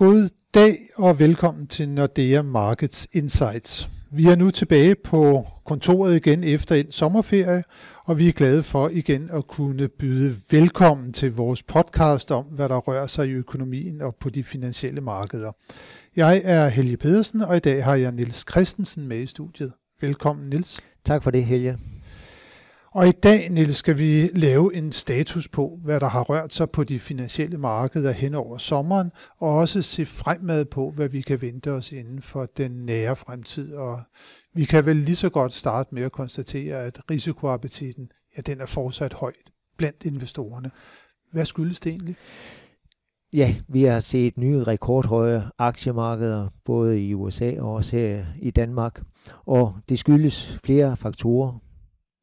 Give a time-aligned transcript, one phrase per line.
[0.00, 3.88] God dag og velkommen til Nordea Markets Insights.
[4.10, 7.62] Vi er nu tilbage på kontoret igen efter en sommerferie,
[8.04, 12.68] og vi er glade for igen at kunne byde velkommen til vores podcast om, hvad
[12.68, 15.52] der rører sig i økonomien og på de finansielle markeder.
[16.16, 19.72] Jeg er Helge Pedersen, og i dag har jeg Nils Christensen med i studiet.
[20.00, 20.80] Velkommen, Nils.
[21.04, 21.78] Tak for det, Helge.
[22.94, 26.70] Og i dag, Niels, skal vi lave en status på, hvad der har rørt sig
[26.70, 31.42] på de finansielle markeder hen over sommeren, og også se fremad på, hvad vi kan
[31.42, 33.74] vente os inden for den nære fremtid.
[33.74, 34.00] Og
[34.54, 38.66] vi kan vel lige så godt starte med at konstatere, at risikoappetitten, ja, den er
[38.66, 40.70] fortsat højt blandt investorerne.
[41.32, 42.16] Hvad skyldes det egentlig?
[43.32, 49.02] Ja, vi har set nye rekordhøje aktiemarkeder, både i USA og også her i Danmark.
[49.46, 51.69] Og det skyldes flere faktorer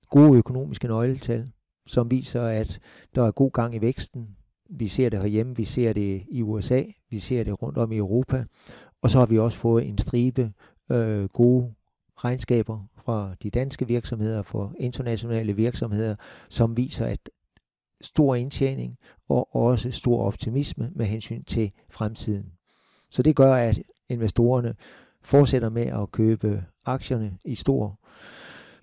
[0.09, 1.51] gode økonomiske nøgletal,
[1.85, 2.79] som viser, at
[3.15, 4.27] der er god gang i væksten.
[4.69, 7.97] Vi ser det herhjemme, vi ser det i USA, vi ser det rundt om i
[7.97, 8.45] Europa,
[9.01, 10.51] og så har vi også fået en stribe
[10.91, 11.73] øh, gode
[12.15, 16.15] regnskaber fra de danske virksomheder, fra internationale virksomheder,
[16.49, 17.29] som viser, at
[18.01, 18.97] stor indtjening
[19.29, 22.51] og også stor optimisme med hensyn til fremtiden.
[23.09, 24.75] Så det gør, at investorerne
[25.23, 27.99] fortsætter med at købe aktierne i stor,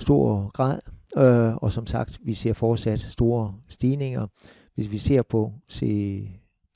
[0.01, 0.79] stor grad,
[1.17, 4.27] Øh, og som sagt, vi ser fortsat store stigninger.
[4.75, 5.83] Hvis vi ser på C,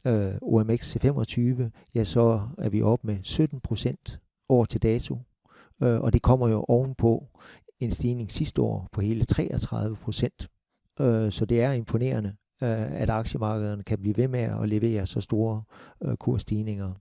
[0.06, 5.18] øh, OMX C25, ja, så er vi oppe med 17 procent år til dato.
[5.82, 7.26] Øh, og det kommer jo ovenpå
[7.80, 10.48] en stigning sidste år på hele 33 procent.
[11.00, 12.28] Øh, så det er imponerende,
[12.62, 15.62] øh, at aktiemarkederne kan blive ved med at levere så store
[16.02, 16.92] øh, kursstigninger.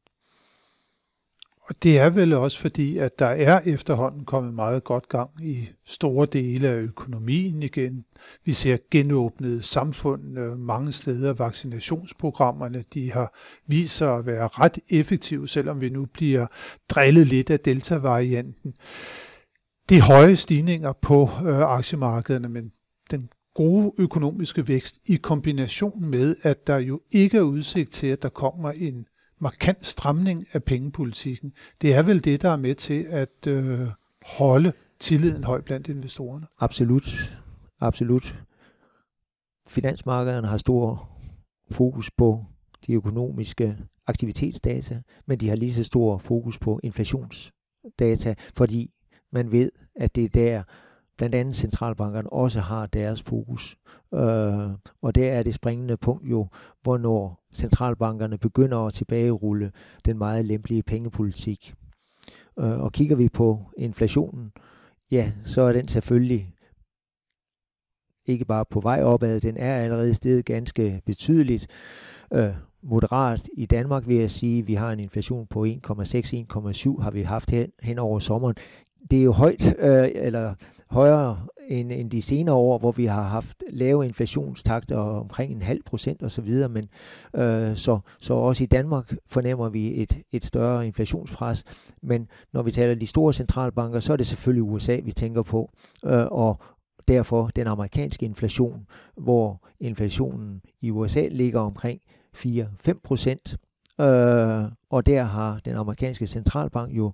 [1.70, 5.70] Og det er vel også fordi, at der er efterhånden kommet meget godt gang i
[5.86, 8.06] store dele af økonomien igen.
[8.46, 11.34] Vi ser genåbnede samfund øh, mange steder.
[11.34, 13.38] Vaccinationsprogrammerne de har
[13.68, 16.48] vist sig at være ret effektive, selvom vi nu bliver
[16.90, 18.74] drillet lidt af delta-varianten.
[19.90, 22.72] Det er høje stigninger på øh, aktiemarkederne, men
[23.12, 28.24] den gode økonomiske vækst i kombination med, at der jo ikke er udsigt til, at
[28.24, 29.06] der kommer en
[29.40, 31.54] markant stramning af pengepolitikken.
[31.82, 33.88] Det er vel det, der er med til at øh,
[34.26, 36.48] holde tilliden høj blandt investorerne.
[36.60, 37.38] Absolut.
[37.80, 38.44] Absolut.
[39.68, 41.10] Finansmarkederne har stor
[41.72, 42.46] fokus på
[42.88, 43.78] de økonomiske
[44.08, 48.92] aktivitetsdata, men de har lige så stor fokus på inflationsdata, fordi
[49.32, 50.64] man ved, at det er der,
[51.18, 53.78] blandt andet centralbankerne også har deres fokus.
[54.14, 54.70] Øh,
[55.02, 56.48] og der er det springende punkt jo,
[56.82, 59.72] hvornår centralbankerne begynder at tilbagerulle
[60.06, 61.74] den meget lempelige pengepolitik.
[62.60, 64.52] Øh, og kigger vi på inflationen,
[65.12, 66.54] ja, så er den selvfølgelig
[68.26, 71.68] ikke bare på vej opad, den er allerede steget ganske betydeligt.
[72.34, 72.50] Øh,
[72.82, 77.52] moderat i Danmark vil jeg sige, vi har en inflation på 1,6-1,7 har vi haft
[77.52, 78.56] hen, hen over sommeren.
[79.12, 80.54] Det er jo højt, øh, eller
[80.90, 85.84] højere end, end de senere år, hvor vi har haft lave inflationstakter omkring en halv
[85.86, 86.90] procent osv., men
[87.36, 91.64] øh, så, så også i Danmark fornemmer vi et, et større inflationspres,
[92.02, 95.72] men når vi taler de store centralbanker, så er det selvfølgelig USA, vi tænker på,
[96.06, 96.60] øh, og
[97.08, 98.88] derfor den amerikanske inflation,
[99.18, 102.02] hvor inflationen i USA ligger omkring
[102.36, 103.58] 4-5 procent,
[104.02, 107.14] øh, og der har den amerikanske centralbank jo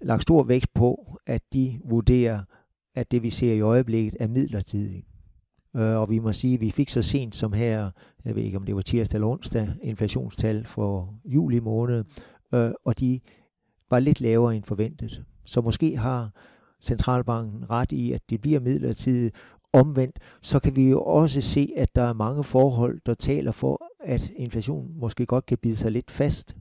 [0.00, 2.40] lagt stor vægt på, at de vurderer
[2.94, 5.06] at det vi ser i øjeblikket er midlertidigt.
[5.76, 7.90] Øh, og vi må sige, at vi fik så sent som her,
[8.24, 12.04] jeg ved ikke om det var tirsdag eller onsdag, inflationstal for juli måned,
[12.54, 13.20] øh, og de
[13.90, 15.24] var lidt lavere end forventet.
[15.44, 16.30] Så måske har
[16.80, 19.34] centralbanken ret i, at det bliver midlertidigt.
[19.72, 23.82] Omvendt, så kan vi jo også se, at der er mange forhold, der taler for,
[24.00, 26.56] at inflationen måske godt kan bide sig lidt fast.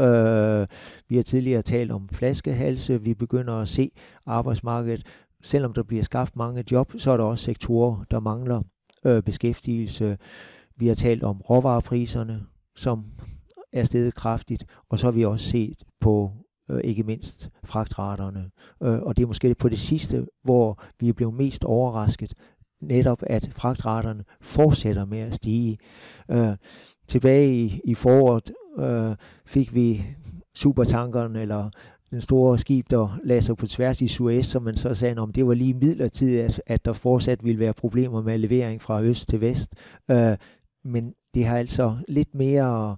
[0.00, 0.66] Øh,
[1.08, 3.02] vi har tidligere talt om flaskehalse.
[3.02, 3.90] Vi begynder at se
[4.26, 5.06] arbejdsmarkedet
[5.42, 8.60] selvom der bliver skabt mange job, så er der også sektorer, der mangler
[9.04, 10.18] øh, beskæftigelse.
[10.76, 13.04] Vi har talt om råvarepriserne, som
[13.72, 16.32] er steget kraftigt, og så har vi også set på
[16.70, 18.50] øh, ikke mindst fragtraterne.
[18.82, 22.34] Øh, og det er måske på det sidste, hvor vi er blevet mest overrasket,
[22.80, 25.78] netop at fragtraterne fortsætter med at stige.
[26.30, 26.56] Øh,
[27.08, 29.16] tilbage i, i foråret øh,
[29.46, 30.06] fik vi
[30.54, 31.70] supertankeren eller
[32.12, 35.32] den store skib, der lagde sig på tværs i Suez, som man så sagde, om
[35.32, 39.28] det var lige midlertidigt, at, at der fortsat ville være problemer med levering fra øst
[39.28, 39.74] til vest.
[40.10, 40.36] Øh,
[40.84, 42.96] men det har altså lidt mere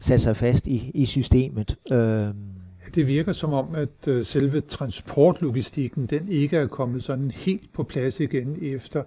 [0.00, 1.76] sat sig fast i, i systemet.
[1.92, 2.28] Øh,
[2.94, 7.82] det virker som om, at øh, selve transportlogistikken, den ikke er kommet sådan helt på
[7.82, 9.02] plads igen efter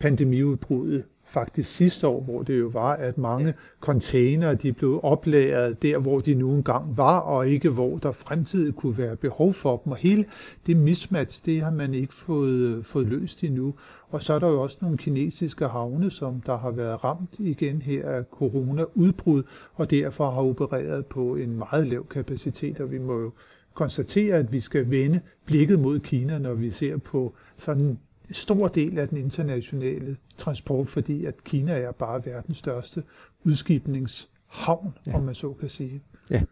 [0.00, 5.98] pandemiudbruddet faktisk sidste år, hvor det jo var, at mange container de blev oplæret der,
[5.98, 9.92] hvor de nu engang var, og ikke hvor der fremtidig kunne være behov for dem.
[9.92, 10.24] Og hele
[10.66, 13.74] det mismatch, det har man ikke fået, fået løst endnu.
[14.08, 17.82] Og så er der jo også nogle kinesiske havne, som der har været ramt igen
[17.82, 19.42] her af corona-udbrud,
[19.74, 23.32] og derfor har opereret på en meget lav kapacitet, og vi må jo
[23.74, 27.98] konstatere, at vi skal vende blikket mod Kina, når vi ser på sådan
[28.32, 33.02] stor del af den internationale transport, fordi at Kina er bare verdens største
[33.44, 35.14] udskibningshavn, ja.
[35.14, 36.02] om man så kan sige.
[36.30, 36.42] Ja.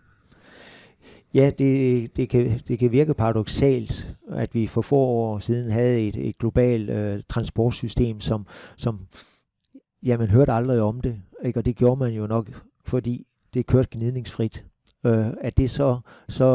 [1.34, 6.00] Ja, det, det, kan, det kan virke paradoxalt, at vi for få år siden havde
[6.00, 9.00] et, et globalt øh, transportsystem, som, som
[10.02, 11.60] ja, man hørte aldrig om det, ikke?
[11.60, 12.50] og det gjorde man jo nok,
[12.84, 14.66] fordi det kørte gnidningsfrit.
[15.06, 16.46] Øh, at det så, så,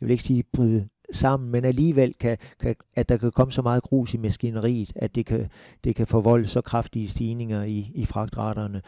[0.00, 3.62] jeg vil ikke sige bryde sammen, men alligevel kan, kan, at der kan komme så
[3.62, 5.48] meget grus i maskineriet, at det kan,
[5.84, 8.82] det kan forvolde så kraftige stigninger i, i fragtraterne.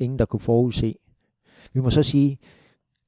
[0.00, 0.94] Ingen, der kunne forudse.
[1.72, 2.38] Vi må så sige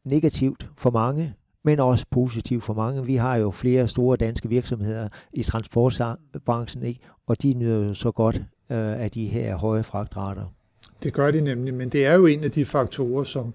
[0.04, 3.06] negativt for mange, men også positivt for mange.
[3.06, 7.00] Vi har jo flere store danske virksomheder i transportbranchen, ikke?
[7.26, 8.36] og de nyder jo så godt
[8.70, 10.54] øh, af de her høje fragtrater.
[11.02, 13.54] Det gør de nemlig, men det er jo en af de faktorer, som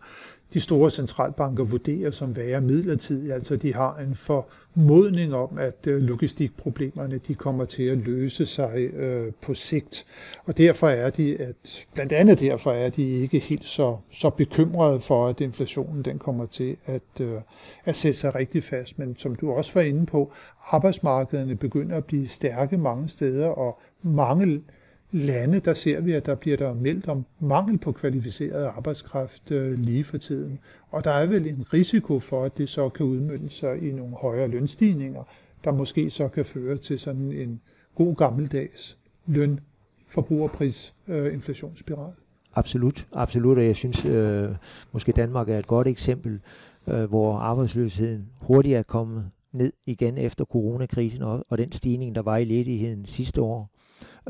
[0.54, 3.34] de store centralbanker vurderer som være midlertidige.
[3.34, 8.78] Altså de har en formodning om, at øh, logistikproblemerne de kommer til at løse sig
[8.78, 10.06] øh, på sigt.
[10.46, 15.00] Og derfor er de, at, blandt andet derfor er de ikke helt så, så bekymrede
[15.00, 17.42] for, at inflationen den kommer til at, øh,
[17.86, 19.00] at sætte sig rigtig fast.
[19.00, 20.31] Men som du også var inde på,
[20.72, 24.62] arbejdsmarkederne begynder at blive stærke mange steder, og mange
[25.11, 29.79] lande, der ser vi, at der bliver der meldt om mangel på kvalificeret arbejdskraft øh,
[29.79, 30.59] lige for tiden.
[30.91, 34.15] Og der er vel en risiko for, at det så kan udmønte sig i nogle
[34.15, 35.23] højere lønstigninger,
[35.63, 37.61] der måske så kan føre til sådan en
[37.95, 39.59] god gammeldags løn
[40.07, 42.13] forbrugerpris øh, inflationsspiral.
[42.56, 44.50] Absolut, absolut, og jeg synes øh,
[44.91, 46.39] måske Danmark er et godt eksempel,
[46.88, 52.21] øh, hvor arbejdsløsheden hurtigt er kommet ned igen efter coronakrisen og, og den stigning, der
[52.21, 53.71] var i ledigheden sidste år.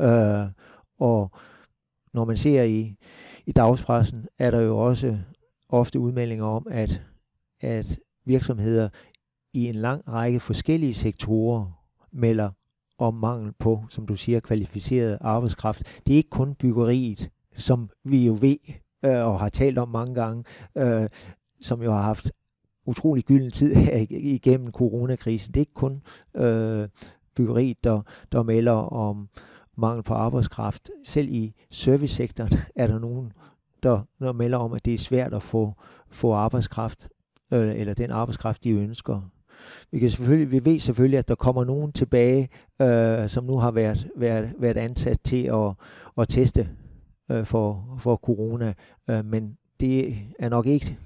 [0.00, 0.46] Øh,
[0.98, 1.30] og
[2.12, 2.96] når man ser i,
[3.46, 5.18] i dagspressen, er der jo også
[5.68, 7.02] ofte udmeldinger om, at,
[7.60, 8.88] at virksomheder
[9.52, 12.50] i en lang række forskellige sektorer melder
[12.98, 15.82] om mangel på, som du siger, kvalificeret arbejdskraft.
[16.06, 18.56] Det er ikke kun byggeriet, som vi jo ved
[19.04, 20.44] øh, og har talt om mange gange,
[20.76, 21.08] øh,
[21.60, 22.32] som jo har haft
[22.86, 23.76] utrolig gylden tid
[24.10, 25.54] igennem coronakrisen.
[25.54, 26.02] Det er ikke kun
[26.34, 26.88] øh,
[27.36, 28.02] byggeriet, der,
[28.32, 29.28] der melder om,
[29.80, 30.90] mangel på arbejdskraft.
[31.04, 33.32] Selv i servicesektoren er der nogen,
[33.82, 35.74] der, der melder om, at det er svært at få,
[36.10, 37.08] få arbejdskraft,
[37.52, 39.20] øh, eller den arbejdskraft, de ønsker.
[39.90, 42.48] Vi, kan selvfølgelig, vi ved selvfølgelig, at der kommer nogen tilbage,
[42.82, 45.72] øh, som nu har været, været, været ansat til at,
[46.18, 46.68] at teste
[47.30, 48.74] øh, for, for corona,
[49.08, 50.98] øh, men det er nok ikke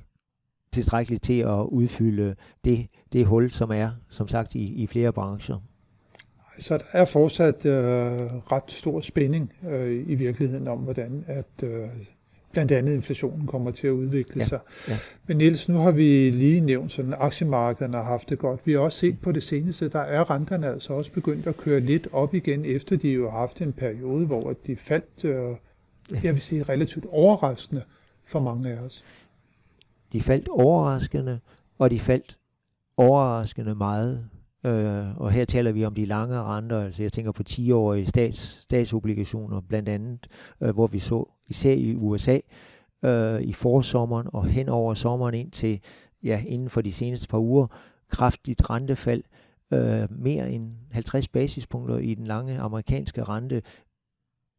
[0.73, 2.35] tilstrækkeligt til at udfylde
[2.65, 5.59] det, det hul, som er, som sagt, i, i flere brancher.
[6.59, 7.73] Så der er fortsat øh,
[8.53, 11.89] ret stor spænding øh, i virkeligheden om, hvordan at øh,
[12.55, 14.59] blandt andet inflationen kommer til at udvikle ja, sig.
[14.89, 14.95] Ja.
[15.27, 18.61] Men Niels, nu har vi lige nævnt, sådan at aktiemarkederne har haft det godt.
[18.65, 21.81] Vi har også set på det seneste, der er renterne altså også begyndt at køre
[21.81, 25.57] lidt op igen, efter de jo har haft en periode, hvor de faldt, øh,
[26.25, 27.83] jeg vil sige, relativt overraskende
[28.25, 29.05] for mange af os.
[30.13, 31.41] De faldt overraskende,
[31.79, 32.39] og de faldt
[32.97, 34.29] overraskende meget
[34.65, 38.39] Øh, og her taler vi om de lange renter, altså jeg tænker på 10-årige stats,
[38.63, 40.27] statsobligationer blandt andet,
[40.61, 42.39] øh, hvor vi så især i USA
[43.05, 45.81] øh, i forsommeren og hen over sommeren ind til,
[46.23, 47.67] ja, inden for de seneste par uger,
[48.11, 49.23] kraftigt rentefald,
[49.73, 53.63] øh, mere end 50 basispunkter i den lange amerikanske rente,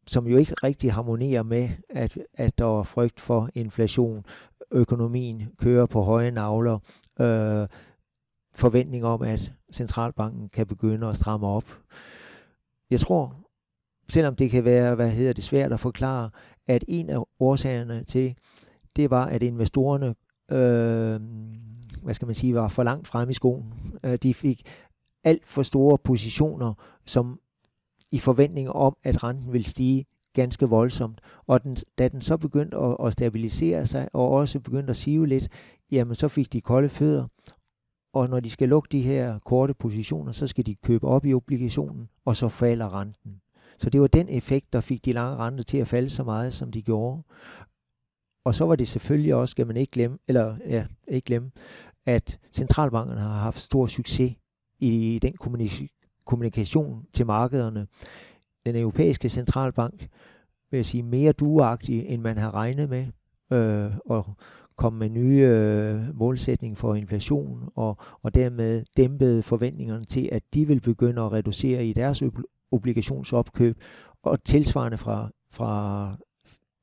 [0.07, 4.25] som jo ikke rigtig harmonerer med, at, at der er frygt for inflation.
[4.71, 6.79] Økonomien kører på høje navler.
[7.19, 7.67] Øh,
[8.55, 11.79] forventning om, at centralbanken kan begynde at stramme op.
[12.91, 13.35] Jeg tror,
[14.09, 16.29] selvom det kan være, hvad hedder det, svært at forklare,
[16.67, 18.35] at en af årsagerne til,
[18.95, 20.15] det var, at investorerne,
[20.51, 21.21] øh,
[22.03, 23.73] hvad skal man sige, var for langt frem i skoen.
[24.03, 24.61] Øh, de fik
[25.23, 26.73] alt for store positioner,
[27.05, 27.39] som
[28.11, 31.21] i forventning om, at renten ville stige ganske voldsomt.
[31.47, 35.27] Og den, da den så begyndte at, at stabilisere sig, og også begyndte at sive
[35.27, 35.49] lidt,
[35.91, 37.27] jamen så fik de kolde fødder,
[38.15, 41.33] og når de skal lukke de her korte positioner, så skal de købe op i
[41.33, 43.41] obligationen, og så falder renten.
[43.77, 46.53] Så det var den effekt, der fik de lange renter til at falde så meget,
[46.53, 47.23] som de gjorde.
[48.45, 51.51] Og så var det selvfølgelig også, skal man ikke glemme, eller ja, ikke glemme,
[52.05, 54.35] at centralbankerne har haft stor succes
[54.79, 55.33] i den
[56.25, 57.87] kommunikation til markederne.
[58.65, 60.07] Den europæiske centralbank
[60.71, 63.07] vil jeg sige, mere duagtig, end man har regnet med,
[63.51, 64.35] øh, og
[64.77, 70.67] komme med nye øh, målsætninger for inflation, og, og dermed dæmpede forventningerne til, at de
[70.67, 72.23] vil begynde at reducere i deres
[72.71, 73.77] obligationsopkøb,
[74.23, 76.11] og tilsvarende fra, fra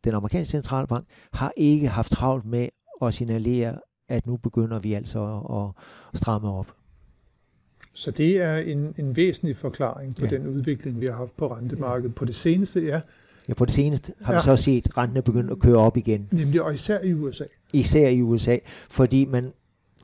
[0.04, 2.68] den amerikanske centralbank, har ikke haft travlt med
[3.02, 5.84] at signalere, at nu begynder vi altså at,
[6.14, 6.74] at stramme op.
[7.92, 10.36] Så det er en, en væsentlig forklaring på ja.
[10.36, 12.14] den udvikling, vi har haft på rentemarkedet.
[12.14, 13.00] På det seneste, ja.
[13.48, 14.38] Ja, på det seneste har ja.
[14.38, 16.28] vi så set, rentene begyndt at køre op igen.
[16.30, 17.44] Nemlig, og især i USA.
[17.72, 18.56] Især i USA,
[18.90, 19.52] fordi man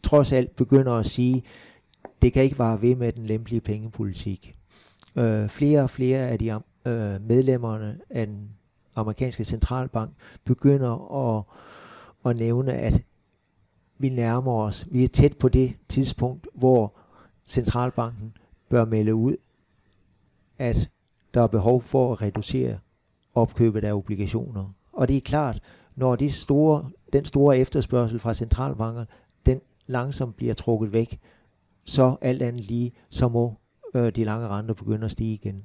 [0.02, 1.42] trods alt begynder at sige,
[2.22, 4.54] det kan ikke vare ved med den lempelige pengepolitik.
[5.16, 8.48] Øh, flere og flere af de øh, medlemmerne af den
[8.94, 10.10] amerikanske centralbank
[10.44, 11.44] begynder at,
[12.30, 13.02] at nævne, at
[13.98, 16.94] vi nærmer os, vi er tæt på det tidspunkt, hvor
[17.46, 18.32] centralbanken
[18.70, 19.36] bør melde ud,
[20.58, 20.90] at
[21.34, 22.78] der er behov for at reducere
[23.38, 24.74] opkøbet af obligationer.
[24.92, 25.60] Og det er klart,
[25.96, 29.04] når de store, den store efterspørgsel fra centralbanker,
[29.46, 31.20] den langsomt bliver trukket væk,
[31.84, 33.54] så alt andet lige, så må
[33.94, 35.60] øh, de lange renter begynde at stige igen.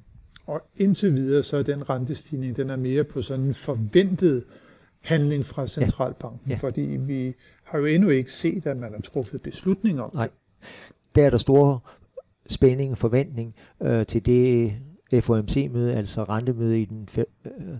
[0.46, 4.44] Og indtil videre, så er den rentestigning, den er mere på sådan en forventet
[5.00, 6.52] handling fra centralbanken, ja.
[6.52, 6.58] Ja.
[6.58, 10.28] fordi vi har jo endnu ikke set, at man har truffet beslutninger om Nej.
[11.14, 11.80] Der er der store
[12.46, 14.74] spænding og forventning øh, til det
[15.20, 17.76] FOMC-møde, altså rentemøde i den, øh,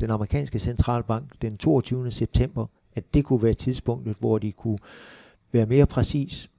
[0.00, 2.10] den amerikanske centralbank den 22.
[2.10, 4.78] september, at det kunne være tidspunktet, hvor de kunne
[5.52, 6.50] være mere præcis.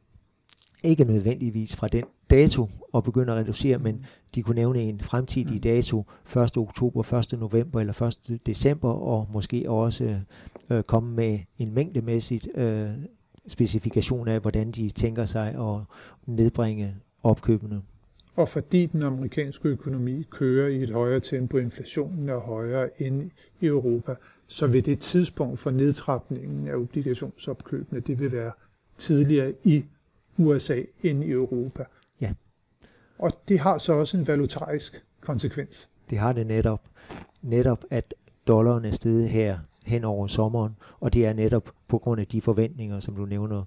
[0.83, 5.55] Ikke nødvendigvis fra den dato og begynde at reducere, men de kunne nævne en fremtidig
[5.55, 5.61] mm.
[5.61, 6.05] dato
[6.37, 6.57] 1.
[6.57, 7.39] oktober, 1.
[7.39, 8.39] november eller 1.
[8.45, 10.19] december, og måske også
[10.69, 12.89] øh, komme med en mængdemæssigt øh,
[13.47, 15.81] specifikation af, hvordan de tænker sig at
[16.25, 17.81] nedbringe opkøbene.
[18.35, 23.65] Og fordi den amerikanske økonomi kører i et højere tempo, inflationen er højere end i
[23.65, 24.15] Europa,
[24.47, 28.51] så vil det tidspunkt for nedtrapningen af obligationsopkøbene, det vil være
[28.97, 29.85] tidligere i
[30.37, 31.83] USA end i Europa.
[32.21, 32.33] Ja.
[33.19, 35.89] Og det har så også en valutarisk konsekvens.
[36.09, 36.81] Det har det netop.
[37.41, 38.13] Netop at
[38.47, 42.41] dollaren er steget her hen over sommeren, og det er netop på grund af de
[42.41, 43.63] forventninger, som du nævner,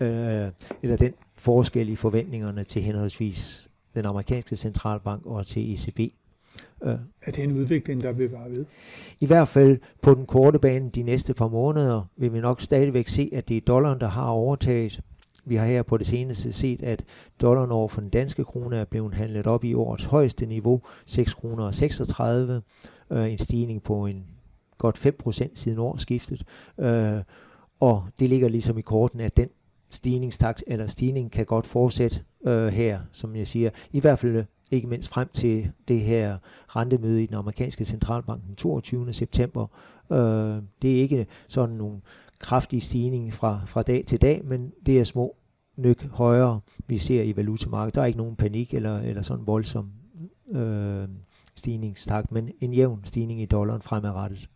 [0.00, 0.50] øh,
[0.82, 6.00] eller den forskel i forventningerne til henholdsvis den amerikanske centralbank og til ECB.
[6.82, 6.94] Øh.
[7.22, 8.64] Er det en udvikling, der vil være ved?
[9.20, 13.08] I hvert fald på den korte bane de næste par måneder vil vi nok stadigvæk
[13.08, 15.00] se, at det er dollaren, der har overtaget.
[15.44, 17.04] Vi har her på det seneste set, at
[17.40, 21.34] dollaren over for den danske krone er blevet handlet op i årets højeste niveau, 6
[21.34, 22.62] kroner og 36,
[23.10, 24.24] øh, en stigning på en
[24.78, 26.44] godt 5% siden årsskiftet.
[26.78, 27.22] Øh,
[27.80, 29.48] og det ligger ligesom i korten, at den
[29.90, 33.70] stigningstakt eller stigning kan godt fortsætte øh, her, som jeg siger.
[33.92, 36.38] I hvert fald øh, ikke mindst frem til det her
[36.68, 39.12] rentemøde i den amerikanske centralbank den 22.
[39.12, 39.66] september.
[40.12, 42.00] Øh, det er ikke sådan nogle
[42.38, 45.36] kraftige stigninger fra, fra dag til dag, men det er små
[45.76, 47.94] nyk højere, vi ser i valutamarkedet.
[47.94, 49.90] Der er ikke nogen panik eller, eller sådan voldsom
[50.52, 51.08] øh,
[51.54, 54.48] stigningstakt, men en jævn stigning i dollaren fremadrettet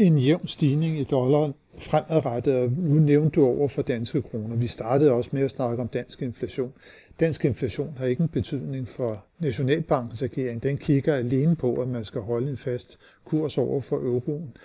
[0.00, 4.56] en jævn stigning i dollaren fremadrettet, og nu nævnte du over for danske kroner.
[4.56, 6.72] Vi startede også med at snakke om dansk inflation.
[7.20, 10.62] Dansk inflation har ikke en betydning for Nationalbankens agering.
[10.62, 14.56] Den kigger alene på, at man skal holde en fast kurs over for euroen.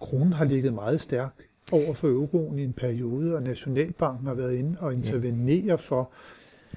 [0.00, 1.32] Kronen har ligget meget stærk
[1.72, 6.12] over for euroen i en periode, og Nationalbanken har været inde og intervenere for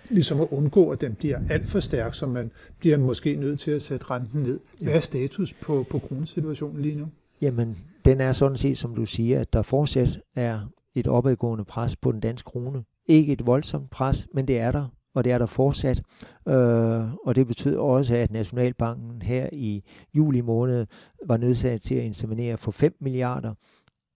[0.10, 3.72] ligesom at undgå, at den bliver alt for stærk, så man bliver måske nødt til
[3.72, 4.60] at sætte renten ned.
[4.82, 7.06] Hvad er status på, på kronesituationen lige nu?
[7.42, 10.60] Jamen, den er sådan set, som du siger, at der fortsat er
[10.96, 12.84] et opadgående pres på den danske krone.
[13.06, 16.02] Ikke et voldsomt pres, men det er der, og det er der fortsat.
[16.48, 19.84] Øh, og det betyder også, at Nationalbanken her i
[20.14, 20.86] juli måned
[21.26, 23.54] var nødsaget til at intervenere for 5 milliarder.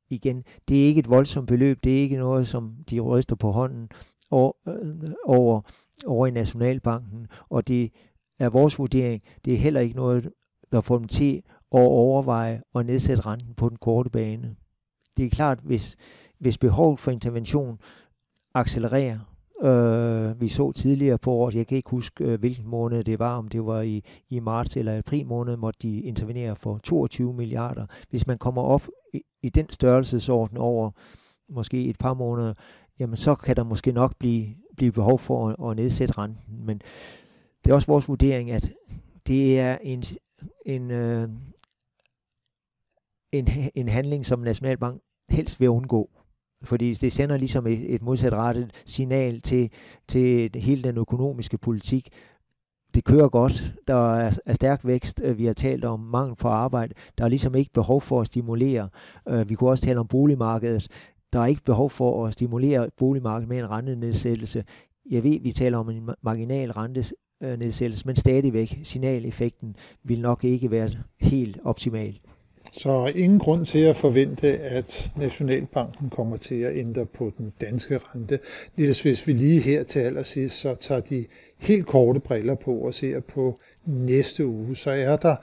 [0.10, 3.52] Igen, det er ikke et voldsomt beløb, det er ikke noget, som de ryster på
[3.52, 3.90] hånden
[4.32, 5.62] over, øh, over,
[6.06, 7.92] over i Nationalbanken, og det
[8.40, 10.30] er vores vurdering, det er heller ikke noget,
[10.72, 11.42] der får dem til
[11.76, 14.56] at overveje at nedsætte renten på den korte bane.
[15.18, 15.98] Det er klart, hvis,
[16.40, 17.80] hvis behovet for intervention
[18.54, 19.20] accelererer,
[19.62, 23.38] øh, vi så tidligere på året, jeg kan ikke huske, øh, hvilken måned det var,
[23.38, 27.86] om det var i, i marts eller april måned, måtte de intervenere for 22 milliarder.
[28.10, 30.92] Hvis man kommer op i, i den størrelsesorden over
[31.50, 32.54] måske et par måneder,
[33.00, 34.48] jamen så kan der måske nok blive,
[34.78, 36.66] blive behov for at, at nedsætte renten.
[36.66, 36.82] Men
[37.64, 38.72] det er også vores vurdering, at
[39.28, 40.04] det er en,
[40.66, 41.30] en, øh,
[43.32, 46.10] en, en handling, som Nationalbank helst vil undgå.
[46.64, 49.72] Fordi det sender ligesom et, et modsatrettet signal til,
[50.08, 52.10] til hele den økonomiske politik.
[52.96, 53.74] det kører godt.
[53.88, 55.22] Der er, er stærk vækst.
[55.36, 56.94] Vi har talt om mangel for arbejde.
[57.18, 58.90] Der er ligesom ikke behov for at stimulere.
[59.30, 60.88] Øh, vi kunne også tale om boligmarkedet.
[61.34, 64.64] Der er ikke behov for at stimulere boligmarkedet med en rentenedsættelse.
[65.10, 70.90] Jeg ved, vi taler om en marginal rentenedsættelse, men stadigvæk signaleffekten vil nok ikke være
[71.20, 72.20] helt optimal.
[72.72, 77.98] Så ingen grund til at forvente, at Nationalbanken kommer til at ændre på den danske
[77.98, 78.40] rente.
[78.76, 81.26] Lidt hvis vi lige her til allersidst, så tager de
[81.58, 85.36] helt korte briller på og ser på næste uge, så er der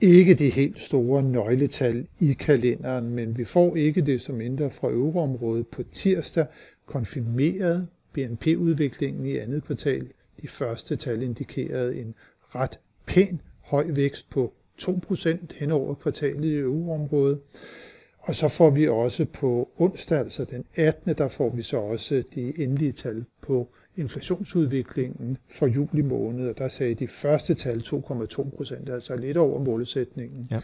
[0.00, 4.88] ikke de helt store nøgletal i kalenderen, men vi får ikke det som mindre fra
[4.88, 6.46] euroområdet på tirsdag
[6.86, 10.08] konfirmeret BNP-udviklingen i andet kvartal.
[10.42, 16.54] De første tal indikerede en ret pæn høj vækst på 2% hen over kvartalet i
[16.54, 17.38] euroområdet.
[18.18, 21.14] Og så får vi også på onsdag, altså den 18.
[21.14, 26.68] der får vi så også de endelige tal på inflationsudviklingen for juli måned, og der
[26.68, 30.48] sagde de første tal 2,2 procent, altså lidt over målsætningen.
[30.50, 30.60] Ja.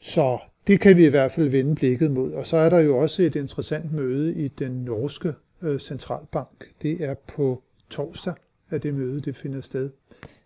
[0.00, 2.32] Så det kan vi i hvert fald vende blikket mod.
[2.32, 5.32] Og så er der jo også et interessant møde i den norske
[5.62, 6.64] øh, centralbank.
[6.82, 8.34] Det er på torsdag,
[8.70, 9.90] at det møde det finder sted.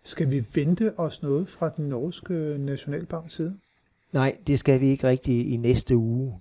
[0.03, 3.57] Skal vi vente os noget fra den norske nationalbanks side?
[4.11, 6.39] Nej, det skal vi ikke rigtig i næste uge.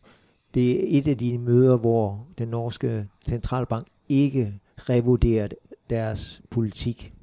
[0.55, 5.49] Det er et af de møder, hvor den norske centralbank ikke revurderer
[5.91, 7.15] deres politik.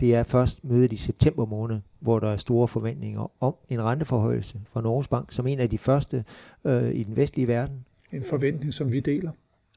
[0.00, 4.60] Det er først mødet i september måned, hvor der er store forventninger om en renteforhøjelse
[4.70, 6.24] fra Norges Bank, som en af de første
[6.64, 7.84] øh, i den vestlige verden.
[8.12, 9.30] En forventning, som vi deler.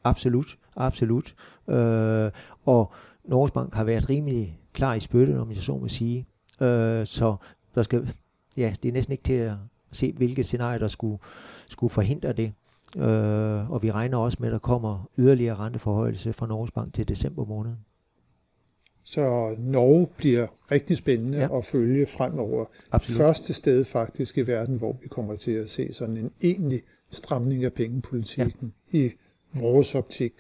[0.04, 1.36] Absolut, absolut.
[1.70, 2.32] Øh,
[2.66, 2.92] og
[3.28, 6.28] Norges Bank har været rimelig klar i spyttet, om jeg så må sige.
[6.62, 7.36] Øh, så
[7.76, 8.14] der skal,
[8.58, 9.54] ja, det er næsten ikke til at
[9.92, 11.18] se, hvilke scenarier, der skulle,
[11.68, 12.54] skulle forhindre det.
[12.98, 17.08] Øh, og vi regner også med, at der kommer yderligere renteforhøjelse fra Norges Bank til
[17.08, 17.72] december måned.
[19.04, 21.58] Så Norge bliver rigtig spændende ja.
[21.58, 22.66] at følge fremover.
[22.92, 23.18] Absolut.
[23.18, 26.82] Første sted faktisk i verden, hvor vi kommer til at se sådan en egentlig
[27.12, 28.98] stramning af pengepolitikken ja.
[28.98, 29.12] i
[29.54, 30.34] vores optik.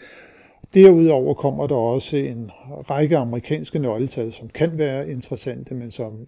[0.73, 2.51] Derudover kommer der også en
[2.89, 6.27] række amerikanske nøgletal, som kan være interessante, men som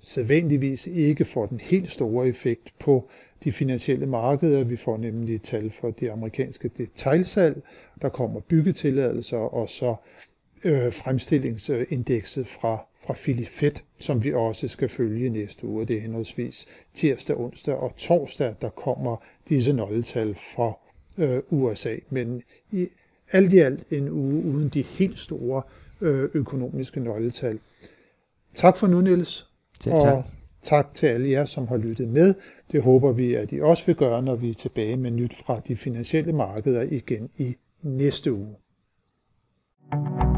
[0.00, 3.08] sædvanligvis ikke får den helt store effekt på
[3.44, 4.64] de finansielle markeder.
[4.64, 7.62] Vi får nemlig tal for det amerikanske detailsalg,
[8.02, 9.94] der kommer byggetilladelser, og så
[10.64, 15.86] øh, fremstillingsindekset fra, fra Filifed, som vi også skal følge næste uge.
[15.86, 19.16] Det er henholdsvis tirsdag, onsdag og torsdag, der kommer
[19.48, 20.78] disse nøgletal fra
[21.18, 21.96] øh, USA.
[22.10, 22.88] Men i
[23.32, 25.62] alt i alt en uge uden de helt store
[26.00, 27.58] øh, økonomiske nøgletal.
[28.54, 29.46] Tak for nu, Niels.
[29.80, 30.12] Selv tak.
[30.12, 30.24] Og
[30.62, 32.34] tak til alle jer, som har lyttet med.
[32.72, 35.60] Det håber vi, at I også vil gøre, når vi er tilbage med nyt fra
[35.68, 38.56] de finansielle markeder igen i næste uge.
[39.90, 40.37] thank you